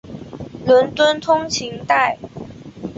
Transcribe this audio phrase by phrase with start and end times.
[0.65, 2.17] 伦敦通勤带。